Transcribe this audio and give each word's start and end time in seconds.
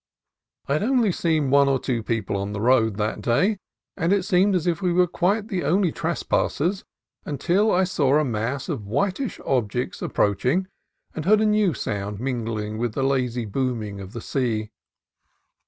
I 0.67 0.73
had 0.79 0.81
seen 1.13 1.43
only 1.43 1.49
one 1.51 1.69
or 1.69 1.77
two 1.77 2.01
people 2.01 2.35
on 2.35 2.53
the 2.53 2.59
road 2.59 2.97
that 2.97 3.21
day, 3.21 3.59
and 3.95 4.11
it 4.11 4.23
seemed 4.23 4.55
as 4.55 4.65
if 4.65 4.81
we 4.81 4.91
were 4.91 5.05
quite 5.05 5.47
the 5.47 5.63
only 5.63 5.91
tres 5.91 6.23
passers, 6.23 6.83
until 7.23 7.71
I 7.71 7.83
saw 7.83 8.15
a 8.17 8.25
mass 8.25 8.67
of 8.67 8.87
whitish 8.87 9.39
objects 9.45 10.01
ap 10.01 10.13
proaching 10.15 10.65
and 11.13 11.25
heard 11.25 11.39
a 11.41 11.45
new 11.45 11.75
sound 11.75 12.19
mingling 12.19 12.79
with 12.79 12.93
the 12.95 13.03
lazy 13.03 13.45
booming 13.45 13.99
of 14.01 14.13
the 14.13 14.21
sea. 14.21 14.71